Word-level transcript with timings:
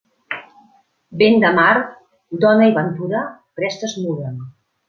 Vent 1.23 1.37
de 1.43 1.51
mar, 1.59 1.75
dona 2.47 2.71
i 2.73 2.75
ventura, 2.81 3.23
prest 3.61 3.87
es 3.93 3.99
muden. 4.09 4.43